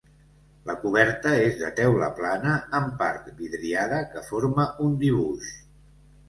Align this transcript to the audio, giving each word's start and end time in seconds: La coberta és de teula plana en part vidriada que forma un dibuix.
La 0.69 0.75
coberta 0.85 1.33
és 1.41 1.59
de 1.59 1.69
teula 1.79 2.09
plana 2.19 2.53
en 2.79 2.87
part 3.03 3.29
vidriada 3.43 4.01
que 4.15 4.25
forma 4.31 4.67
un 4.87 4.99
dibuix. 5.05 5.53